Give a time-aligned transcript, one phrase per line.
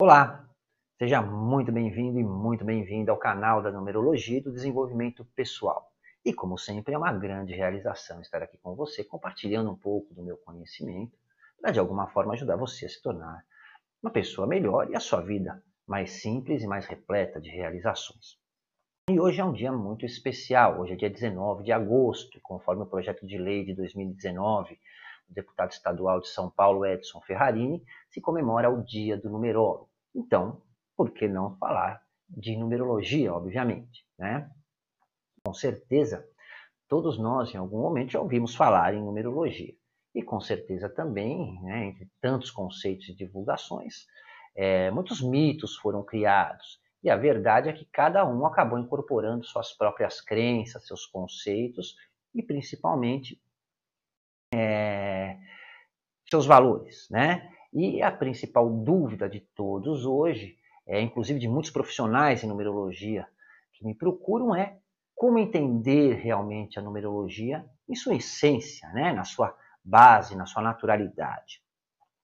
[0.00, 0.48] Olá,
[0.98, 5.92] seja muito bem-vindo e muito bem-vinda ao canal da Numerologia e do Desenvolvimento Pessoal.
[6.24, 10.22] E como sempre, é uma grande realização estar aqui com você, compartilhando um pouco do
[10.22, 11.18] meu conhecimento,
[11.60, 13.44] para de alguma forma ajudar você a se tornar
[14.02, 18.38] uma pessoa melhor e a sua vida mais simples e mais repleta de realizações.
[19.10, 22.86] E hoje é um dia muito especial, hoje é dia 19 de agosto, conforme o
[22.86, 24.80] projeto de lei de 2019
[25.28, 29.89] do deputado estadual de São Paulo, Edson Ferrarini, se comemora o Dia do Numerólogo.
[30.14, 30.62] Então,
[30.96, 34.50] por que não falar de numerologia, obviamente, né?
[35.44, 36.26] Com certeza,
[36.88, 39.74] todos nós em algum momento já ouvimos falar em numerologia.
[40.14, 44.06] E com certeza também, né, entre tantos conceitos e divulgações,
[44.56, 49.72] é, muitos mitos foram criados e a verdade é que cada um acabou incorporando suas
[49.72, 51.96] próprias crenças, seus conceitos
[52.34, 53.40] e principalmente
[54.52, 55.38] é,
[56.28, 57.50] seus valores, né?
[57.72, 60.56] E a principal dúvida de todos hoje,
[60.86, 63.26] é, inclusive de muitos profissionais em numerologia
[63.72, 64.78] que me procuram, é
[65.14, 69.12] como entender realmente a numerologia em sua essência, né?
[69.12, 71.62] na sua base, na sua naturalidade.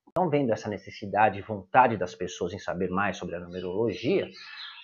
[0.08, 4.28] Então, vendo essa necessidade e vontade das pessoas em saber mais sobre a numerologia,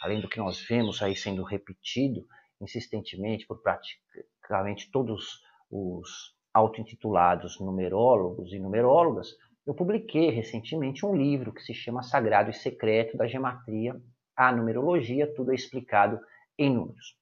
[0.03, 2.27] além do que nós vemos aí sendo repetido
[2.61, 5.41] insistentemente por praticamente todos
[5.71, 9.29] os auto-intitulados numerólogos e numerólogas,
[9.67, 14.01] eu publiquei recentemente um livro que se chama Sagrado e Secreto da Gematria
[14.37, 16.21] à Numerologia, tudo é explicado
[16.59, 17.17] em números.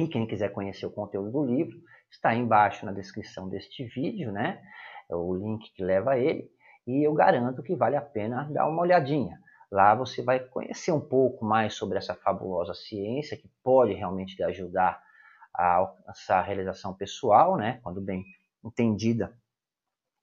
[0.00, 1.78] E quem quiser conhecer o conteúdo do livro,
[2.10, 4.62] está embaixo na descrição deste vídeo, né?
[5.10, 6.50] É o link que leva a ele,
[6.86, 9.38] e eu garanto que vale a pena dar uma olhadinha.
[9.70, 14.44] Lá você vai conhecer um pouco mais sobre essa fabulosa ciência que pode realmente lhe
[14.44, 15.02] ajudar
[15.52, 18.24] a alcançar a realização pessoal, né, quando bem
[18.64, 19.36] entendida,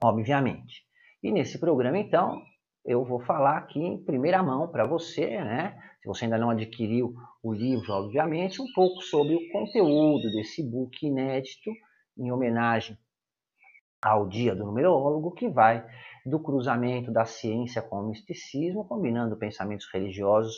[0.01, 0.85] obviamente.
[1.23, 2.41] E nesse programa, então,
[2.83, 7.15] eu vou falar aqui em primeira mão para você, né, se você ainda não adquiriu
[7.41, 11.71] o livro, obviamente, um pouco sobre o conteúdo desse book inédito
[12.17, 12.97] em homenagem
[14.01, 15.85] ao Dia do Numerólogo, que vai
[16.25, 20.53] do cruzamento da ciência com o misticismo, combinando pensamentos religiosos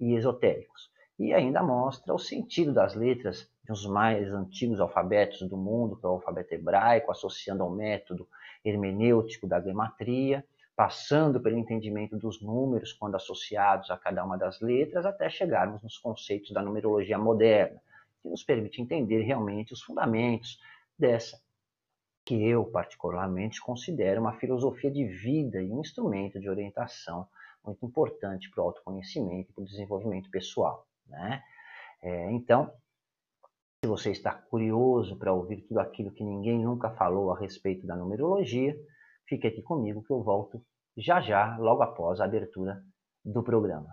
[0.00, 0.95] e esotéricos.
[1.18, 6.04] E ainda mostra o sentido das letras de uns mais antigos alfabetos do mundo, que
[6.04, 8.28] é o alfabeto hebraico, associando ao método
[8.64, 10.44] hermenêutico da gematria,
[10.76, 15.96] passando pelo entendimento dos números quando associados a cada uma das letras, até chegarmos nos
[15.96, 17.80] conceitos da numerologia moderna,
[18.22, 20.60] que nos permite entender realmente os fundamentos
[20.98, 21.40] dessa
[22.26, 27.26] que eu particularmente considero uma filosofia de vida e um instrumento de orientação
[27.64, 30.85] muito importante para o autoconhecimento e para o desenvolvimento pessoal.
[31.08, 31.42] Né?
[32.02, 32.72] É, então,
[33.82, 37.96] se você está curioso para ouvir tudo aquilo que ninguém nunca falou a respeito da
[37.96, 38.74] numerologia,
[39.28, 40.64] fique aqui comigo que eu volto
[40.96, 42.82] já já, logo após a abertura
[43.24, 43.88] do programa.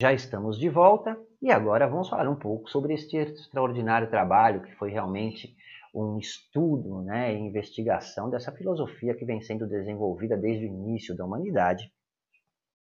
[0.00, 4.72] Já estamos de volta e agora vamos falar um pouco sobre este extraordinário trabalho que
[4.76, 5.56] foi realmente
[5.92, 11.24] um estudo né, e investigação dessa filosofia que vem sendo desenvolvida desde o início da
[11.24, 11.92] humanidade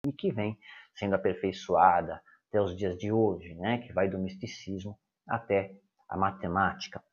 [0.08, 0.58] e que vem
[0.96, 5.76] sendo aperfeiçoada até os dias de hoje, né, que vai do misticismo até
[6.08, 7.04] a matemática.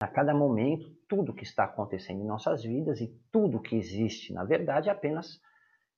[0.00, 4.42] A cada momento, tudo que está acontecendo em nossas vidas e tudo que existe, na
[4.42, 5.38] verdade, é apenas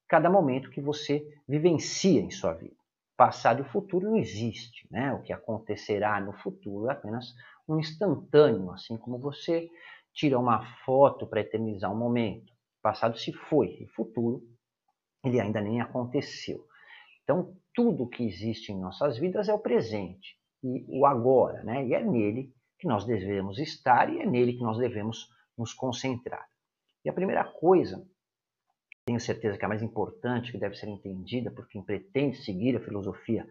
[0.09, 2.84] cada momento que você vivencia em sua vida
[3.17, 4.87] passado e futuro não existe.
[4.91, 5.13] Né?
[5.13, 7.35] O que acontecerá no futuro é apenas
[7.69, 9.69] um instantâneo, assim como você
[10.13, 12.53] tira uma foto para eternizar um momento.
[12.83, 14.43] Passado se foi, e o futuro
[15.25, 16.67] ele ainda nem aconteceu.
[17.23, 21.87] Então, tudo que existe em nossas vidas é o presente e o agora, né?
[21.87, 26.47] E é nele que nós devemos estar e é nele que nós devemos nos concentrar.
[27.05, 28.07] E a primeira coisa
[29.05, 32.77] tenho certeza que é a mais importante, que deve ser entendida por quem pretende seguir
[32.77, 33.47] a filosofia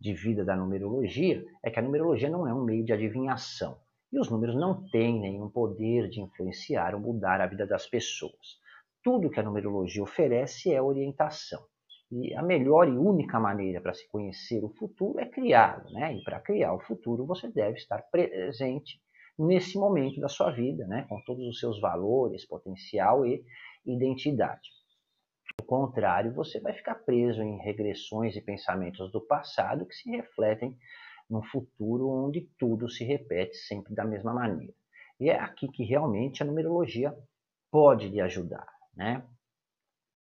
[0.00, 3.78] de vida da numerologia, é que a numerologia não é um meio de adivinhação.
[4.12, 8.58] E os números não têm nenhum poder de influenciar ou mudar a vida das pessoas.
[9.02, 11.62] Tudo que a numerologia oferece é orientação.
[12.10, 15.90] E a melhor e única maneira para se conhecer o futuro é criá-lo.
[15.90, 16.16] Né?
[16.16, 19.00] E para criar o futuro, você deve estar presente
[19.38, 21.06] nesse momento da sua vida, né?
[21.08, 23.44] com todos os seus valores, potencial e
[23.86, 24.77] identidade.
[25.66, 30.78] Contrário, você vai ficar preso em regressões e pensamentos do passado que se refletem
[31.28, 34.72] no futuro onde tudo se repete sempre da mesma maneira.
[35.20, 37.14] E é aqui que realmente a numerologia
[37.70, 38.66] pode lhe ajudar.
[38.94, 39.22] Né?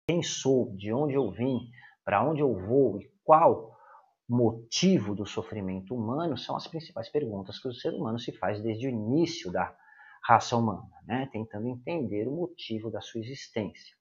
[0.09, 1.71] Quem sou, de onde eu vim,
[2.05, 3.75] para onde eu vou e qual
[4.29, 8.87] motivo do sofrimento humano são as principais perguntas que o ser humano se faz desde
[8.87, 9.77] o início da
[10.23, 11.29] raça humana, né?
[11.31, 13.95] tentando entender o motivo da sua existência.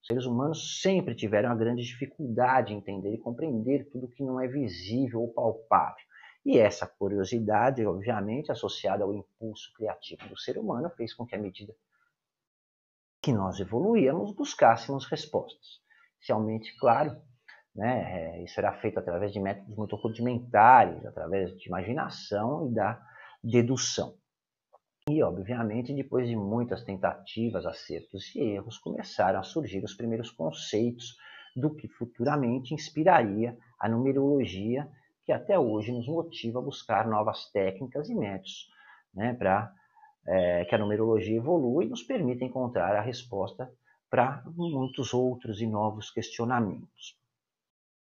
[0.00, 4.40] Os seres humanos sempre tiveram a grande dificuldade em entender e compreender tudo que não
[4.40, 6.04] é visível ou palpável.
[6.44, 11.38] E essa curiosidade, obviamente, associada ao impulso criativo do ser humano, fez com que, à
[11.38, 11.74] medida
[13.20, 15.80] que nós evoluíamos, buscássemos respostas.
[16.16, 17.20] Inicialmente, claro,
[17.74, 23.00] né, é, isso era feito através de métodos muito rudimentares, através de imaginação e da
[23.44, 24.14] dedução.
[25.10, 31.16] E, obviamente, depois de muitas tentativas, acertos e erros, começaram a surgir os primeiros conceitos
[31.56, 34.88] do que futuramente inspiraria a numerologia,
[35.26, 38.70] que até hoje nos motiva a buscar novas técnicas e métodos
[39.12, 39.74] né, para
[40.28, 43.68] é, que a numerologia evolua e nos permita encontrar a resposta
[44.08, 47.18] para muitos outros e novos questionamentos.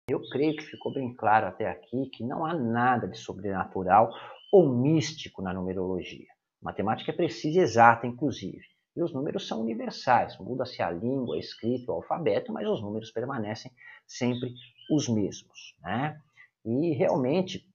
[0.09, 4.09] Eu creio que ficou bem claro até aqui que não há nada de sobrenatural
[4.53, 6.32] ou místico na numerologia.
[6.63, 8.63] Matemática é precisa e exata, inclusive.
[8.95, 10.38] E os números são universais.
[10.39, 13.71] Muda-se a língua, a escrita, o alfabeto, mas os números permanecem
[14.07, 14.54] sempre
[14.89, 15.75] os mesmos.
[15.81, 16.18] Né?
[16.65, 17.68] E realmente,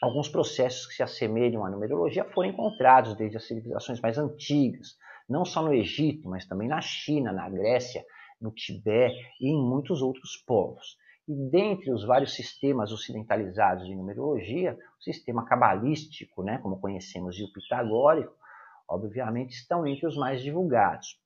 [0.00, 4.96] alguns processos que se assemelham à numerologia foram encontrados desde as civilizações mais antigas,
[5.28, 8.02] não só no Egito, mas também na China, na Grécia,
[8.40, 10.96] no Tibete e em muitos outros povos.
[11.28, 17.44] E dentre os vários sistemas ocidentalizados de numerologia, o sistema cabalístico, né, como conhecemos, e
[17.44, 18.34] o pitagórico,
[18.88, 21.20] obviamente estão entre os mais divulgados.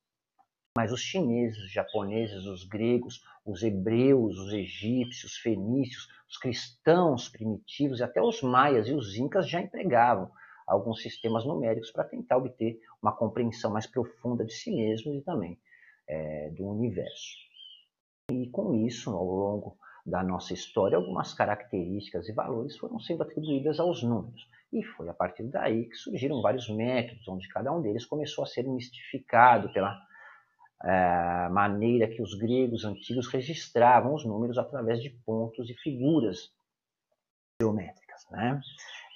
[0.75, 7.29] Mas os chineses, os japoneses, os gregos, os hebreus, os egípcios, os fenícios, os cristãos
[7.29, 10.29] primitivos e até os maias e os incas já empregavam
[10.67, 15.57] alguns sistemas numéricos para tentar obter uma compreensão mais profunda de si mesmos e também
[16.09, 17.37] é, do universo.
[18.31, 23.79] E com isso, ao longo da nossa história, algumas características e valores foram sendo atribuídas
[23.79, 24.47] aos números.
[24.71, 28.47] E foi a partir daí que surgiram vários métodos, onde cada um deles começou a
[28.47, 29.97] ser mistificado pela
[30.83, 36.51] é, maneira que os gregos antigos registravam os números através de pontos e figuras
[37.61, 38.27] geométricas.
[38.31, 38.59] Né?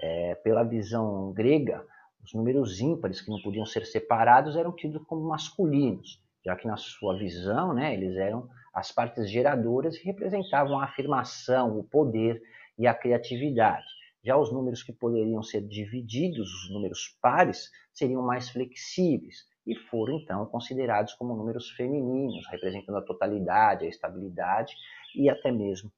[0.01, 1.86] É, pela visão grega,
[2.24, 6.78] os números ímpares que não podiam ser separados eram tidos como masculinos, já que na
[6.78, 12.40] sua visão né, eles eram as partes geradoras representavam a afirmação, o poder
[12.78, 13.88] e a criatividade.
[14.24, 20.20] Já os números que poderiam ser divididos, os números pares, seriam mais flexíveis e foram
[20.20, 24.76] então considerados como números femininos, representando a totalidade, a estabilidade
[25.16, 25.92] e até mesmo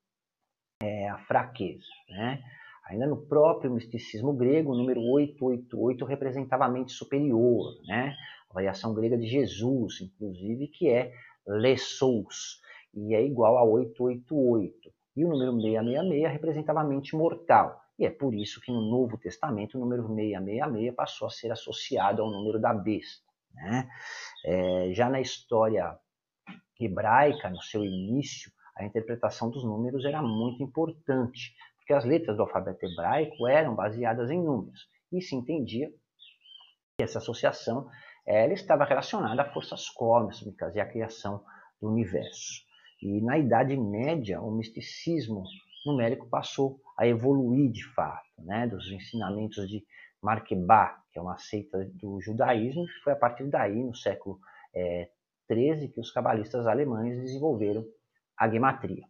[0.81, 1.83] é, a fraqueza.
[2.07, 2.41] Né?
[2.85, 8.15] Ainda no próprio misticismo grego, o número 888 representava a mente superior, né?
[8.49, 11.11] a variação grega de Jesus, inclusive, que é
[11.45, 12.61] Lessos,
[12.93, 14.91] e é igual a 888.
[15.15, 17.81] E o número 666 representava a mente mortal.
[17.97, 22.21] E é por isso que no Novo Testamento o número 666 passou a ser associado
[22.21, 23.25] ao número da besta.
[23.53, 23.89] Né?
[24.45, 25.97] É, já na história
[26.79, 32.43] hebraica, no seu início, a interpretação dos números era muito importante, porque as letras do
[32.43, 34.87] alfabeto hebraico eram baseadas em números.
[35.11, 35.89] E se entendia
[36.97, 37.89] que essa associação
[38.25, 41.43] ela estava relacionada a forças cósmicas e à criação
[41.81, 42.68] do universo.
[43.01, 45.43] E na Idade Média, o misticismo
[45.85, 49.85] numérico passou a evoluir de fato, né, dos ensinamentos de
[50.21, 54.39] Marquebá, que é uma seita do judaísmo, e foi a partir daí, no século
[54.75, 55.09] é,
[55.47, 57.83] que os cabalistas alemães desenvolveram
[58.37, 59.03] a gematria.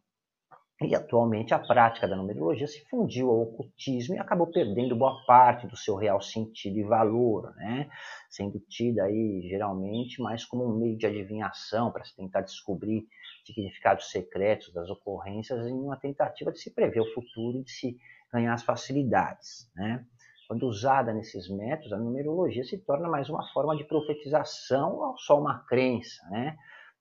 [0.82, 5.68] E atualmente a prática da numerologia se fundiu ao ocultismo e acabou perdendo boa parte
[5.68, 7.90] do seu real sentido e valor, né?
[8.30, 13.06] sendo tida aí geralmente mais como um meio de adivinhação para se tentar descobrir
[13.46, 17.98] significados secretos das ocorrências em uma tentativa de se prever o futuro e de se
[18.32, 19.70] ganhar as facilidades.
[19.76, 20.06] Né?
[20.48, 25.38] Quando usada nesses métodos, a numerologia se torna mais uma forma de profetização ou só
[25.38, 26.58] uma crença, né?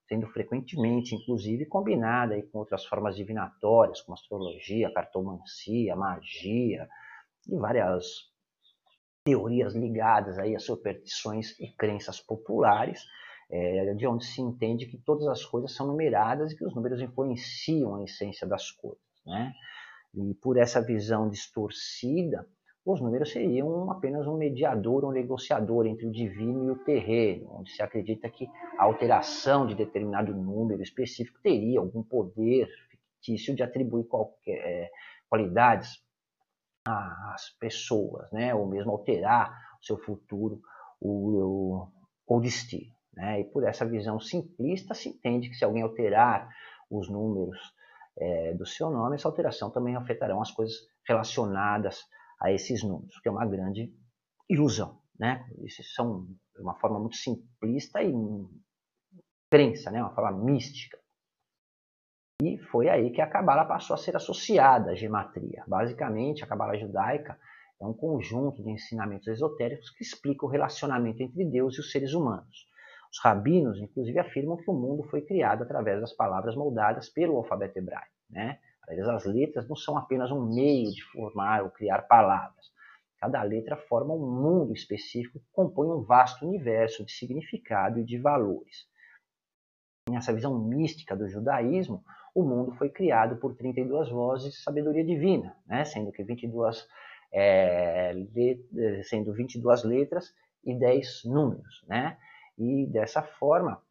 [0.09, 6.89] Sendo frequentemente, inclusive, combinada aí com outras formas divinatórias, como astrologia, cartomancia, magia
[7.47, 8.07] e várias
[9.23, 13.05] teorias ligadas aí a superstições e crenças populares,
[13.51, 17.01] é, de onde se entende que todas as coisas são numeradas e que os números
[17.01, 19.03] influenciam a essência das coisas.
[19.27, 19.53] Né?
[20.15, 22.47] E por essa visão distorcida,
[22.93, 27.71] os números seriam apenas um mediador, um negociador entre o divino e o terreno, onde
[27.71, 34.05] se acredita que a alteração de determinado número específico teria algum poder fictício de atribuir
[34.05, 34.91] qualquer, é,
[35.29, 36.03] qualidades
[36.87, 38.55] às pessoas, né?
[38.55, 39.51] ou mesmo alterar
[39.83, 40.59] o seu futuro
[40.99, 41.93] ou,
[42.27, 42.91] ou destino.
[43.13, 43.41] Né?
[43.41, 46.49] E por essa visão simplista se entende que se alguém alterar
[46.91, 47.59] os números
[48.17, 50.75] é, do seu nome, essa alteração também afetarão as coisas
[51.07, 52.09] relacionadas
[52.41, 53.93] a esses números, que é uma grande
[54.49, 55.01] ilusão.
[55.19, 55.45] Né?
[55.65, 56.27] Isso são
[56.59, 58.13] uma forma muito simplista e
[59.51, 60.01] crença, né?
[60.01, 60.99] uma forma mística.
[62.41, 65.65] E foi aí que a Cabala passou a ser associada à gematria.
[65.67, 67.37] Basicamente, a Cabala judaica
[67.81, 72.13] é um conjunto de ensinamentos esotéricos que explica o relacionamento entre Deus e os seres
[72.13, 72.69] humanos.
[73.11, 77.79] Os rabinos, inclusive, afirmam que o mundo foi criado através das palavras moldadas pelo alfabeto
[77.79, 78.13] hebraico.
[78.31, 78.61] Né?
[78.91, 82.67] Eles, as letras não são apenas um meio de formar ou criar palavras.
[83.19, 88.19] Cada letra forma um mundo específico que compõe um vasto universo de significado e de
[88.19, 88.87] valores.
[90.09, 92.03] Nessa visão mística do judaísmo,
[92.35, 95.85] o mundo foi criado por 32 vozes de sabedoria divina, né?
[95.85, 96.87] sendo que 22,
[97.33, 98.15] é,
[99.03, 100.33] sendo 22 letras
[100.65, 101.85] e 10 números.
[101.89, 102.17] Né?
[102.57, 103.83] E dessa forma,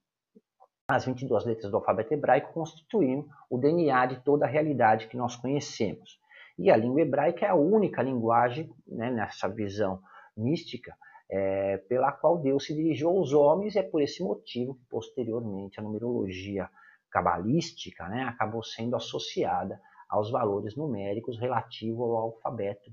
[0.89, 5.36] as 22 letras do alfabeto hebraico constituem o DNA de toda a realidade que nós
[5.36, 6.17] conhecemos.
[6.58, 10.01] E a língua hebraica é a única linguagem, né, nessa visão
[10.36, 10.96] mística,
[11.29, 15.84] é, pela qual Deus se dirigiu aos homens, é por esse motivo que, posteriormente, a
[15.84, 16.70] numerologia
[17.12, 19.79] cabalística né, acabou sendo associada
[20.10, 22.89] aos valores numéricos relativos ao alfabeto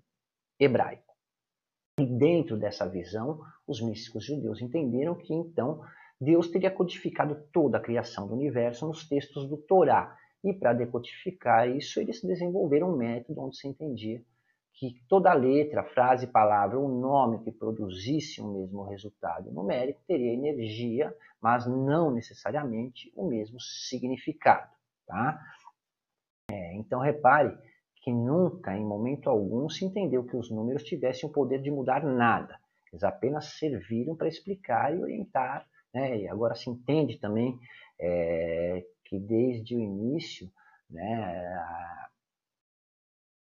[0.58, 1.14] hebraico.
[2.00, 5.80] E dentro dessa visão, os místicos judeus entenderam que então
[6.24, 10.16] Deus teria codificado toda a criação do universo nos textos do Torá.
[10.42, 14.22] E para decodificar isso, eles desenvolveram um método onde se entendia
[14.74, 21.14] que toda letra, frase, palavra ou nome que produzisse o mesmo resultado numérico teria energia,
[21.40, 24.72] mas não necessariamente o mesmo significado.
[25.06, 25.40] Tá?
[26.50, 27.56] É, então repare
[28.02, 32.02] que nunca, em momento algum, se entendeu que os números tivessem o poder de mudar
[32.02, 32.58] nada.
[32.92, 35.66] Eles apenas serviram para explicar e orientar.
[35.94, 36.22] Né?
[36.22, 37.58] E agora se entende também
[38.00, 40.50] é, que desde o início
[40.90, 41.56] né,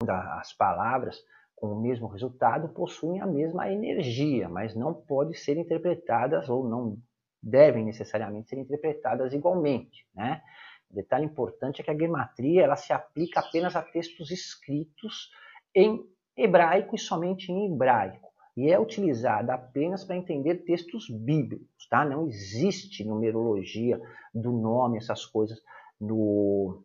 [0.09, 1.17] as palavras
[1.57, 6.99] com o mesmo resultado possuem a mesma energia, mas não podem ser interpretadas ou não
[7.43, 10.07] devem necessariamente ser interpretadas igualmente.
[10.15, 10.43] Né?
[10.91, 15.31] Detalhe importante é que a gematria ela se aplica apenas a textos escritos
[15.75, 16.05] em
[16.37, 18.34] hebraico e somente em hebraico.
[18.57, 21.89] E é utilizada apenas para entender textos bíblicos.
[21.89, 22.05] Tá?
[22.05, 24.01] Não existe numerologia
[24.33, 25.59] do nome, essas coisas,
[26.01, 26.85] no,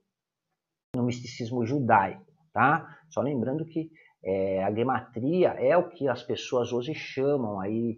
[0.95, 2.25] no misticismo judaico.
[2.51, 2.97] Tá?
[3.09, 3.91] Só lembrando que
[4.23, 7.97] é, a gematria é o que as pessoas hoje chamam aí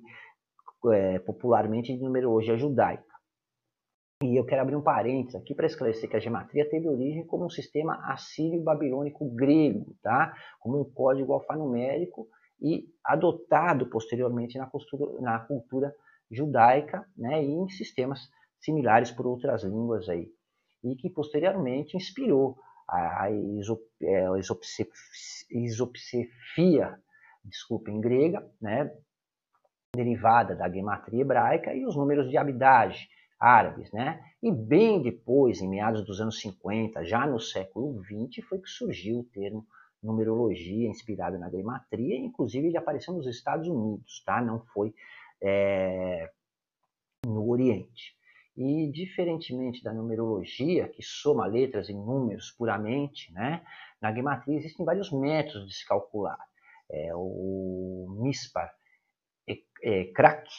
[0.92, 3.12] é, popularmente de numerologia judaica.
[4.24, 7.46] E eu quero abrir um parênteses aqui para esclarecer que a gematria teve origem como
[7.46, 10.36] um sistema assírio-babilônico grego, tá?
[10.60, 12.28] como um código alfanumérico
[12.62, 15.96] e adotado posteriormente na cultura, na cultura
[16.30, 17.44] judaica né?
[17.44, 20.32] e em sistemas similares por outras línguas aí.
[20.84, 23.30] E que posteriormente inspirou a, a
[25.52, 27.00] isopsefia,
[27.44, 28.92] desculpa, em grega, né,
[29.96, 33.08] derivada da gematria hebraica, e os números de Abidage,
[33.40, 33.92] árabes.
[33.92, 34.24] Né?
[34.42, 39.20] E bem depois, em meados dos anos 50, já no século XX, foi que surgiu
[39.20, 39.66] o termo
[40.02, 44.42] numerologia inspirada na gematria, inclusive ele apareceu nos Estados Unidos, tá?
[44.42, 44.94] não foi
[45.42, 46.30] é,
[47.26, 48.16] no Oriente.
[48.56, 53.64] E, diferentemente da numerologia, que soma letras e números puramente, né,
[54.02, 56.38] na gematria existem vários métodos de se calcular.
[56.90, 58.74] É, o MISPAR
[59.48, 60.50] é, é, crack,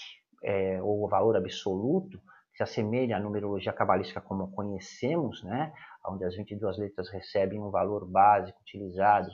[0.43, 2.19] é, ou o valor absoluto,
[2.51, 5.73] que se assemelha à numerologia cabalística como conhecemos, né,
[6.07, 9.31] onde as 22 letras recebem um valor básico utilizado,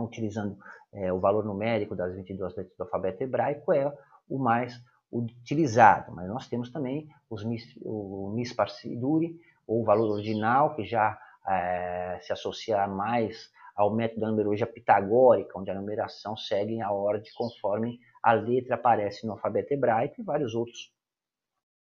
[0.00, 0.58] utilizando
[0.92, 3.92] é, o valor numérico das 22 letras do alfabeto hebraico, é
[4.28, 7.42] o mais utilizado, mas nós temos também os,
[7.82, 14.28] o MISPAR Siduri, ou valor ordinal, que já é, se associa mais ao método da
[14.28, 20.20] numerologia pitagórica, onde a numeração segue a ordem conforme a letra aparece no alfabeto hebraico
[20.20, 20.92] e vários outros.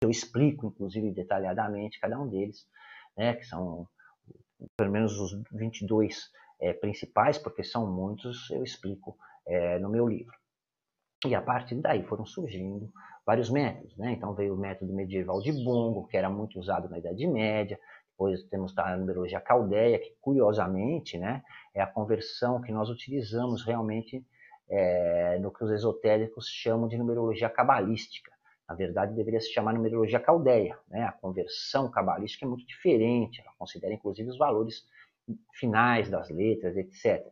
[0.03, 2.67] Eu explico, inclusive, detalhadamente cada um deles,
[3.17, 3.87] né, que são
[4.75, 10.35] pelo menos os 22 é, principais, porque são muitos, eu explico é, no meu livro.
[11.25, 12.91] E a partir daí foram surgindo
[13.25, 13.95] vários métodos.
[13.97, 14.11] Né?
[14.13, 17.79] Então veio o método medieval de Bongo, que era muito usado na Idade Média.
[18.11, 21.43] Depois temos a numerologia caldeia, que curiosamente né,
[21.73, 24.25] é a conversão que nós utilizamos realmente
[24.69, 28.31] é, no que os esotéricos chamam de numerologia cabalística.
[28.67, 30.77] Na verdade, deveria se chamar numerologia caldeia.
[30.89, 31.03] Né?
[31.03, 34.85] A conversão cabalística é muito diferente, ela considera inclusive os valores
[35.53, 37.25] finais das letras, etc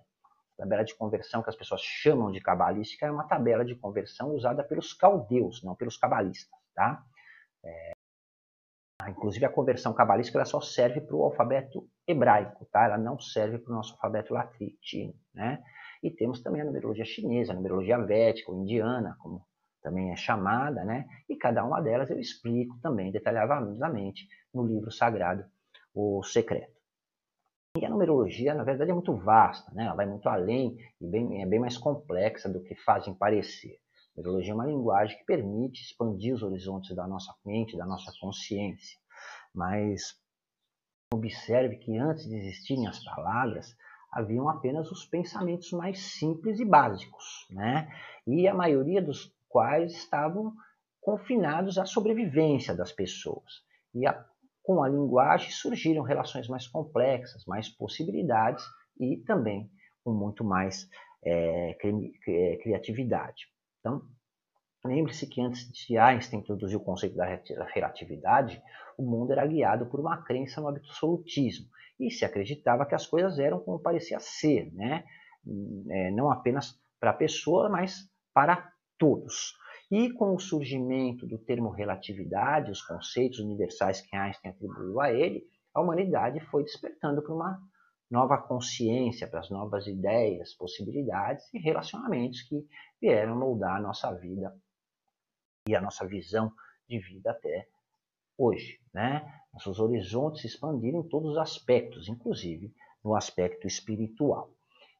[0.57, 4.63] tabela de conversão que as pessoas chamam de cabalística é uma tabela de conversão usada
[4.63, 6.57] pelos caldeus, não pelos cabalistas.
[6.73, 7.03] Tá?
[7.63, 7.91] É,
[9.07, 12.85] Inclusive a conversão cabalística ela só serve para o alfabeto hebraico, tá?
[12.85, 15.61] Ela não serve para o nosso alfabeto latino, né?
[16.01, 19.45] E temos também a numerologia chinesa, a numerologia védica ou indiana, como
[19.85, 21.07] também é chamada, né?
[21.29, 25.45] E cada uma delas eu explico também detalhadamente no livro sagrado,
[25.93, 26.73] O Secreto.
[27.77, 29.85] E a numerologia, na verdade, é muito vasta, né?
[29.85, 33.77] ela vai muito além e bem, é bem mais complexa do que fazem parecer.
[34.17, 38.11] A numerologia é uma linguagem que permite expandir os horizontes da nossa mente, da nossa
[38.19, 38.97] consciência.
[39.53, 40.17] Mas
[41.13, 43.75] observe que antes de existirem as palavras,
[44.11, 47.91] haviam apenas os pensamentos mais simples e básicos, né?
[48.25, 50.53] E a maioria dos quais estavam
[51.00, 53.63] confinados à sobrevivência das pessoas.
[53.93, 54.25] E a
[54.62, 58.65] com a linguagem surgiram relações mais complexas, mais possibilidades
[59.00, 59.69] e também
[60.03, 60.89] com muito mais
[61.24, 61.77] é,
[62.27, 63.45] é, criatividade.
[63.79, 64.01] Então,
[64.83, 67.39] lembre-se que antes de Einstein introduzir o conceito da
[67.74, 68.62] relatividade,
[68.97, 73.39] o mundo era guiado por uma crença no absolutismo e se acreditava que as coisas
[73.39, 75.05] eram como parecia ser, né?
[75.91, 79.53] É, não apenas para a pessoa, mas para todos.
[79.91, 85.45] E com o surgimento do termo relatividade, os conceitos universais que Einstein atribuiu a ele,
[85.73, 87.59] a humanidade foi despertando para uma
[88.09, 92.65] nova consciência, para as novas ideias, possibilidades e relacionamentos que
[93.01, 94.55] vieram moldar a nossa vida
[95.67, 96.51] e a nossa visão
[96.87, 97.67] de vida até
[98.37, 98.79] hoje.
[98.93, 99.21] Né?
[99.53, 102.73] Nossos horizontes se expandiram em todos os aspectos, inclusive
[103.03, 104.49] no aspecto espiritual.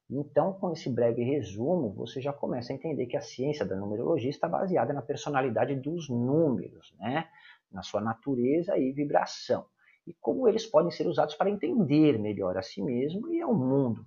[0.10, 4.30] Então, com esse breve resumo, você já começa a entender que a ciência da numerologia
[4.30, 7.28] está baseada na personalidade dos números, né?
[7.72, 9.66] na sua natureza e vibração,
[10.06, 14.06] e como eles podem ser usados para entender melhor a si mesmo e ao mundo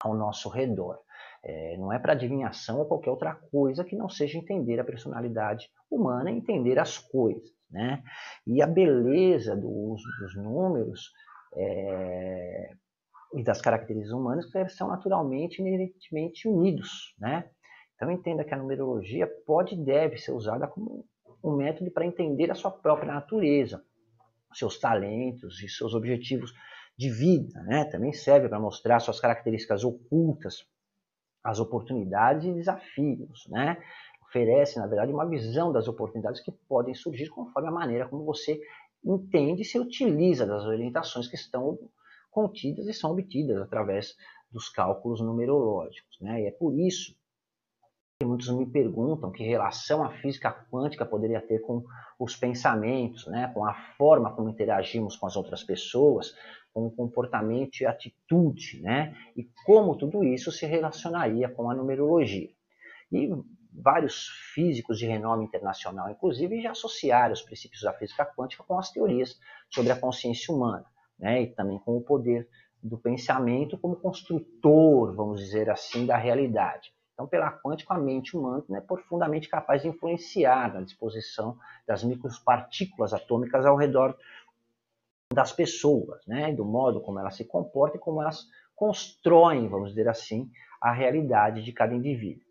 [0.00, 0.98] ao nosso redor.
[1.42, 5.68] É, não é para adivinhação ou qualquer outra coisa que não seja entender a personalidade
[5.90, 7.50] humana entender as coisas.
[7.70, 8.02] Né?
[8.46, 11.12] E a beleza do uso dos números
[11.56, 12.74] é,
[13.36, 17.48] e das características humanas que são naturalmente inerentemente unidos, né?
[17.94, 21.04] Então entenda que a numerologia pode e deve ser usada como
[21.42, 23.84] um método para entender a sua própria natureza,
[24.52, 26.52] seus talentos e seus objetivos
[26.96, 27.84] de vida, né?
[27.84, 30.66] Também serve para mostrar suas características ocultas,
[31.42, 33.82] as oportunidades e desafios, né?
[34.22, 38.60] Oferece, na verdade, uma visão das oportunidades que podem surgir conforme a maneira como você
[39.04, 41.78] entende e se utiliza das orientações que estão
[42.34, 44.16] contidas e são obtidas através
[44.50, 46.18] dos cálculos numerológicos.
[46.20, 46.42] Né?
[46.42, 47.16] E é por isso
[48.18, 51.84] que muitos me perguntam que relação a física quântica poderia ter com
[52.18, 53.50] os pensamentos, né?
[53.54, 56.34] com a forma como interagimos com as outras pessoas,
[56.72, 59.16] com o comportamento e atitude, né?
[59.36, 62.50] e como tudo isso se relacionaria com a numerologia.
[63.12, 63.30] E
[63.72, 68.90] vários físicos de renome internacional, inclusive, já associaram os princípios da física quântica com as
[68.90, 70.84] teorias sobre a consciência humana
[71.18, 71.42] né?
[71.42, 72.48] e também com o poder
[72.82, 76.92] do pensamento como construtor, vamos dizer assim, da realidade.
[77.14, 83.14] Então, pela quântica, a mente humana é profundamente capaz de influenciar na disposição das micropartículas
[83.14, 84.16] atômicas ao redor
[85.32, 86.52] das pessoas, né?
[86.52, 90.50] do modo como elas se comportam e como elas constroem, vamos dizer assim,
[90.80, 92.44] a realidade de cada indivíduo.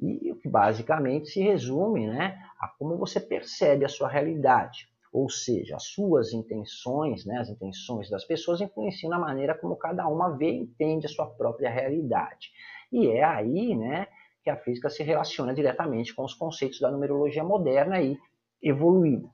[0.00, 4.88] E o que basicamente se resume né, a como você percebe a sua realidade.
[5.14, 10.08] Ou seja, as suas intenções, né, as intenções das pessoas influenciam na maneira como cada
[10.08, 12.50] uma vê e entende a sua própria realidade.
[12.90, 14.08] E é aí né,
[14.42, 18.18] que a física se relaciona diretamente com os conceitos da numerologia moderna e
[18.60, 19.28] evoluída.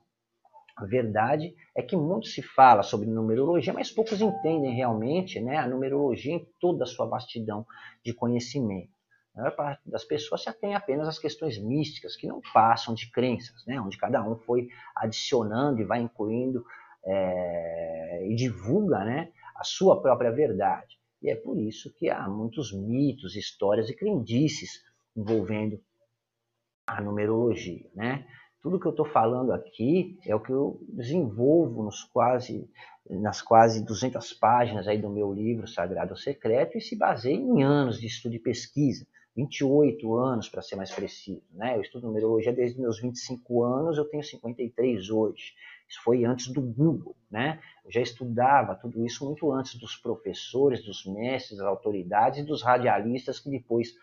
[0.77, 5.67] A verdade é que muito se fala sobre numerologia, mas poucos entendem realmente né, a
[5.67, 7.65] numerologia em toda a sua vastidão
[8.05, 9.00] de conhecimento.
[9.33, 13.09] A maior parte das pessoas se atém apenas às questões místicas, que não passam de
[13.09, 13.79] crenças, né?
[13.79, 16.65] onde cada um foi adicionando e vai incluindo
[17.05, 20.99] é, e divulga né, a sua própria verdade.
[21.21, 24.83] E é por isso que há muitos mitos, histórias e crendices
[25.15, 25.79] envolvendo
[26.85, 27.89] a numerologia.
[27.95, 28.27] Né?
[28.61, 32.69] Tudo que eu estou falando aqui é o que eu desenvolvo nos quase,
[33.09, 37.99] nas quase 200 páginas aí do meu livro Sagrado Secreto e se baseia em anos
[37.99, 41.43] de estudo e pesquisa 28 anos, para ser mais preciso.
[41.51, 41.77] Né?
[41.77, 45.53] Eu estudo numerologia desde meus 25 anos, eu tenho 53 hoje.
[45.87, 47.15] Isso foi antes do Google.
[47.29, 47.59] Né?
[47.85, 52.61] Eu já estudava tudo isso muito antes dos professores, dos mestres, das autoridades e dos
[52.61, 53.93] radialistas que depois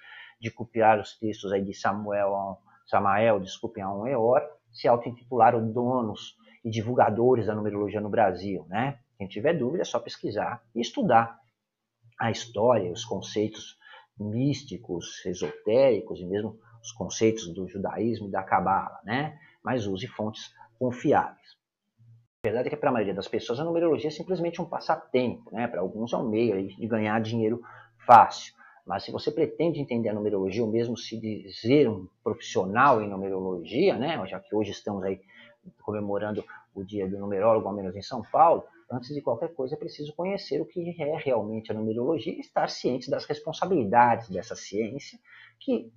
[0.41, 4.41] de copiar os textos aí de Samuel, Samael, desculpem, a um Eor,
[4.73, 8.65] se auto-intitularam donos e divulgadores da numerologia no Brasil.
[8.69, 8.99] Né?
[9.19, 11.39] Quem tiver dúvida é só pesquisar e estudar
[12.19, 13.78] a história, os conceitos
[14.19, 19.39] místicos, esotéricos e mesmo os conceitos do judaísmo e da cabala, né?
[19.63, 21.57] Mas use fontes confiáveis.
[22.45, 25.67] verdade é que para a maioria das pessoas a numerologia é simplesmente um passatempo, né?
[25.67, 27.61] Para alguns é um meio de ganhar dinheiro
[28.07, 28.55] fácil.
[28.89, 33.99] Mas se você pretende entender a numerologia, ou mesmo se dizer um profissional em numerologia,
[33.99, 34.27] né?
[34.27, 35.21] Já que hoje estamos aí
[35.83, 36.43] comemorando
[36.75, 40.15] o dia do numerólogo, ao menos em São Paulo, antes de qualquer coisa é preciso
[40.17, 45.19] conhecer o que é realmente a numerologia e estar ciente das responsabilidades dessa ciência,
[45.61, 45.93] que,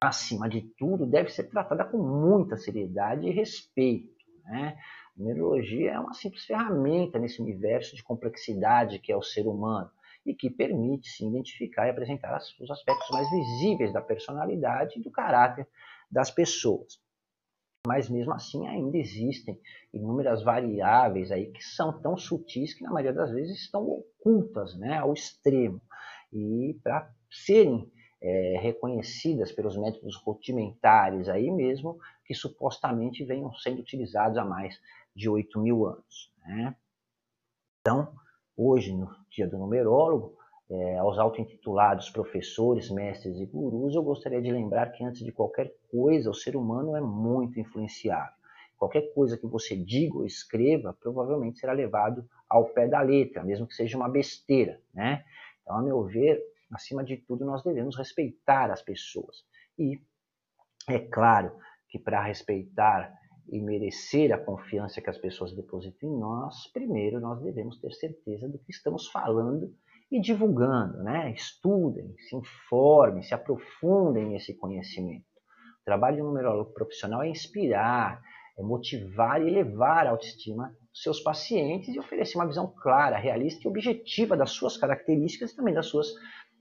[0.00, 4.16] acima de tudo, deve ser tratada com muita seriedade e respeito.
[4.44, 4.78] Né?
[5.14, 9.90] A numerologia é uma simples ferramenta nesse universo de complexidade que é o ser humano
[10.24, 15.10] e que permite se identificar e apresentar os aspectos mais visíveis da personalidade e do
[15.10, 15.66] caráter
[16.10, 17.00] das pessoas
[17.88, 19.58] mas mesmo assim ainda existem
[19.94, 24.98] inúmeras variáveis aí que são tão sutis que na maioria das vezes estão ocultas né,
[24.98, 25.80] ao extremo.
[26.30, 34.36] E para serem é, reconhecidas pelos métodos rudimentares aí mesmo, que supostamente venham sendo utilizados
[34.36, 34.78] há mais
[35.16, 36.30] de 8 mil anos.
[36.44, 36.76] Né?
[37.80, 38.12] Então,
[38.58, 40.36] hoje, no dia do numerólogo,
[40.68, 45.72] é, aos auto-intitulados professores, mestres e gurus, eu gostaria de lembrar que antes de qualquer
[45.90, 48.36] coisa, o ser humano é muito influenciável.
[48.76, 53.66] Qualquer coisa que você diga ou escreva, provavelmente será levado ao pé da letra, mesmo
[53.66, 55.24] que seja uma besteira, né?
[55.62, 56.40] Então, a meu ver,
[56.72, 59.44] acima de tudo, nós devemos respeitar as pessoas.
[59.78, 60.00] E
[60.88, 61.52] é claro
[61.88, 63.12] que para respeitar
[63.50, 68.48] e merecer a confiança que as pessoas depositam em nós, primeiro nós devemos ter certeza
[68.48, 69.74] do que estamos falando
[70.10, 71.32] e divulgando, né?
[71.32, 75.26] Estudem, se informem, se aprofundem nesse conhecimento.
[75.82, 78.22] O trabalho de um numerólogo profissional é inspirar,
[78.58, 83.62] é motivar e elevar a autoestima dos seus pacientes e oferecer uma visão clara, realista
[83.64, 86.08] e objetiva das suas características e também das suas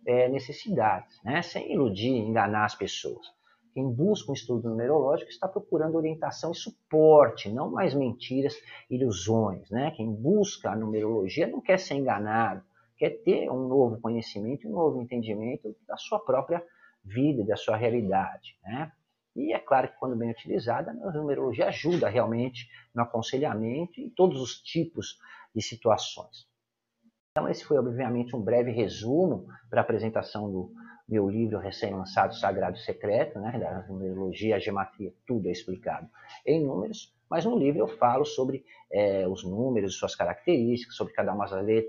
[0.05, 1.41] é, necessidades, né?
[1.41, 3.36] sem iludir, enganar as pessoas.
[3.77, 8.59] Quem busca um estudo numerológico está procurando orientação e suporte, não mais mentiras,
[8.89, 9.69] ilusões.
[9.69, 9.91] Né?
[9.91, 12.63] Quem busca a numerologia não quer ser enganado,
[12.97, 16.65] quer ter um novo conhecimento, um novo entendimento da sua própria
[17.03, 18.57] vida, da sua realidade.
[18.63, 18.91] Né?
[19.35, 24.41] E é claro que, quando bem utilizada, a numerologia ajuda realmente no aconselhamento em todos
[24.41, 25.19] os tipos
[25.53, 26.47] de situações.
[27.29, 30.73] Então, esse foi, obviamente, um breve resumo para a apresentação do
[31.07, 36.09] meu livro recém-lançado, Sagrado Secreto, né, da numerologia, a gematria, tudo é explicado
[36.45, 37.15] em números.
[37.29, 41.45] Mas no livro eu falo sobre é, os números, suas características, sobre cada uma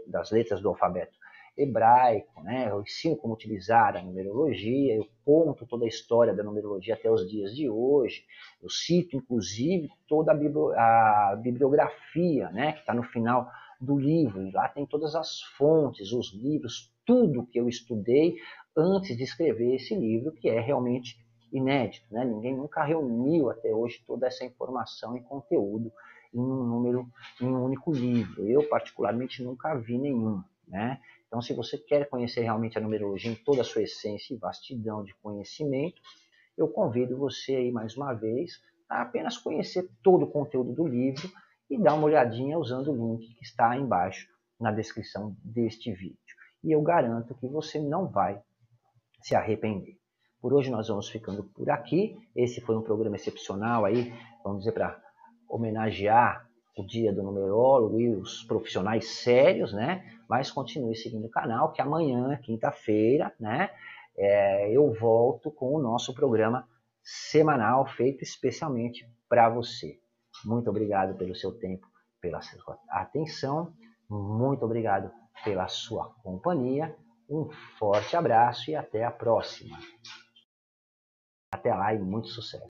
[0.07, 1.18] das letras do alfabeto
[1.59, 2.68] hebraico, né?
[2.70, 7.28] eu ensino como utilizar a numerologia, eu conto toda a história da numerologia até os
[7.28, 8.24] dias de hoje,
[8.62, 12.72] eu cito inclusive toda a, bibliografia né?
[12.74, 13.50] que está no final
[13.81, 18.37] do livro, e lá tem todas as fontes, os livros, tudo que eu estudei
[18.77, 21.18] antes de escrever esse livro, que é realmente
[21.51, 22.07] inédito.
[22.12, 22.23] Né?
[22.23, 25.90] Ninguém nunca reuniu até hoje toda essa informação e conteúdo
[26.35, 28.47] em um número, em um único livro.
[28.47, 30.42] Eu, particularmente, nunca vi nenhum.
[30.66, 31.01] Né?
[31.27, 35.03] Então, se você quer conhecer realmente a numerologia em toda a sua essência e vastidão
[35.03, 36.03] de conhecimento,
[36.59, 41.27] eu convido você aí mais uma vez a apenas conhecer todo o conteúdo do livro
[41.71, 44.29] e dar uma olhadinha usando o link que está embaixo
[44.61, 46.38] na descrição deste vídeo.
[46.62, 48.40] E eu garanto que você não vai
[49.23, 49.97] se arrepender.
[50.40, 52.16] Por hoje nós vamos ficando por aqui.
[52.35, 54.12] Esse foi um programa excepcional aí,
[54.44, 55.01] vamos dizer, para
[55.49, 60.05] homenagear o dia do numerólogo e os profissionais sérios, né?
[60.29, 63.71] Mas continue seguindo o canal, que amanhã, quinta-feira, né?
[64.16, 66.68] É, eu volto com o nosso programa
[67.03, 69.99] semanal feito especialmente para você.
[70.44, 71.87] Muito obrigado pelo seu tempo,
[72.21, 73.73] pela sua atenção.
[74.09, 75.11] Muito obrigado
[75.44, 76.96] pela sua companhia.
[77.29, 79.79] Um forte abraço e até a próxima.
[81.53, 82.64] Até lá e muito sucesso!